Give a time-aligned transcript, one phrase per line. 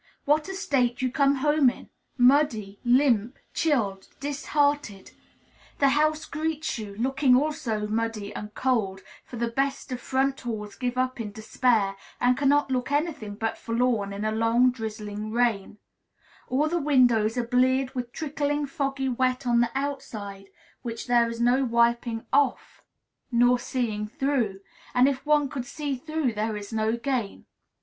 [0.25, 5.11] What a state you come home in, muddy, limp, chilled, disheartened!
[5.77, 10.73] The house greets you, looking also muddy and cold, for the best of front halls
[10.73, 15.31] gives up in despair and cannot look any thing but forlorn in a long, drizzling
[15.31, 15.77] rain;
[16.49, 20.47] all the windows are bleared with trickling, foggy wet on the outside,
[20.81, 22.81] which there is no wiping off
[23.31, 24.61] nor seeing through,
[24.95, 27.45] and if one could see through there is no gain.